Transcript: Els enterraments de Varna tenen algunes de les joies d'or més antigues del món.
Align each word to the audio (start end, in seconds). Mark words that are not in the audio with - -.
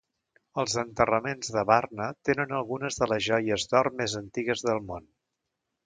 Els 0.61 0.77
enterraments 0.83 1.51
de 1.57 1.65
Varna 1.73 2.09
tenen 2.31 2.55
algunes 2.63 2.99
de 3.03 3.11
les 3.13 3.25
joies 3.29 3.67
d'or 3.75 3.93
més 4.01 4.21
antigues 4.25 4.69
del 4.71 4.87
món. 4.91 5.11